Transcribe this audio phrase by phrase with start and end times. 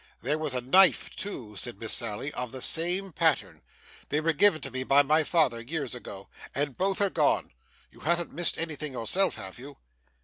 [0.23, 3.61] 'There was a knife too,' said Miss Sally, 'of the same pattern.
[4.09, 7.51] They were given to me by my father, years ago, and are both gone.
[7.91, 9.77] You haven't missed anything yourself, have you?